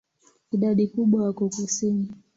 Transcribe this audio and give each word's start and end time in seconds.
Idadi 0.51 0.87
kubwa 0.87 1.23
wako 1.25 1.49
kusini. 1.49 2.07